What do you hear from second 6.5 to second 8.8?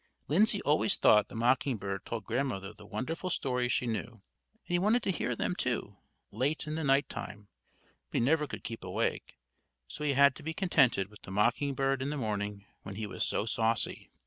in the night time; but he never could